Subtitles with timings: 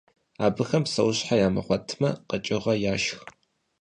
[0.45, 3.19] Абыхэм псэущхьэ ямыгъуэтмэ, къэкӏыгъэ яшх.